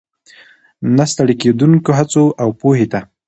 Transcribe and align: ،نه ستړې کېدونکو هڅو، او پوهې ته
،نه 0.95 1.05
ستړې 1.11 1.35
کېدونکو 1.41 1.89
هڅو، 1.99 2.23
او 2.41 2.49
پوهې 2.61 2.85
ته 2.91 2.99